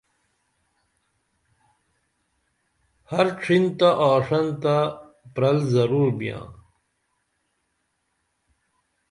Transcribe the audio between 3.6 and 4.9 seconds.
تہ آݜنتہ